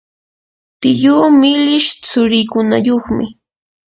tiyuu 0.79 1.27
millish 1.39 1.89
tsurikunayuqmi. 2.03 3.25